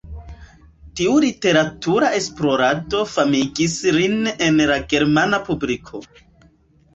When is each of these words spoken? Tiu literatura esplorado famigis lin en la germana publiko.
Tiu 1.01 1.17
literatura 1.25 2.09
esplorado 2.19 3.01
famigis 3.17 3.77
lin 3.99 4.17
en 4.47 4.59
la 4.73 4.79
germana 4.95 5.43
publiko. 5.51 6.03